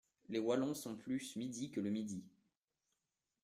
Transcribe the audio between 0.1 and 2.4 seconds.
Les Wallons sont plus midi que le midi.